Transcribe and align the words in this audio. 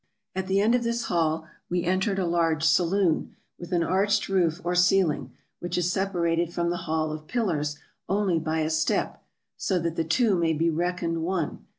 At 0.35 0.47
the 0.47 0.59
end 0.59 0.73
of 0.73 0.81
this 0.81 1.03
hall 1.03 1.45
we 1.69 1.83
entered 1.83 2.17
a 2.17 2.25
large 2.25 2.63
saloon, 2.63 3.35
with 3.59 3.71
an 3.71 3.83
arched 3.83 4.29
roof 4.29 4.59
or 4.63 4.73
ceiling, 4.73 5.31
which 5.59 5.77
is 5.77 5.91
separated 5.91 6.51
from 6.51 6.71
the 6.71 6.77
Hall 6.89 7.11
of 7.11 7.27
Pillars 7.27 7.77
only 8.09 8.39
by 8.39 8.61
a 8.61 8.71
step; 8.71 9.23
so 9.57 9.77
that 9.77 9.97
the 9.97 10.03
two 10.03 10.35
may 10.35 10.53
be 10.53 10.71
reckoned 10.71 11.21
one. 11.21 11.65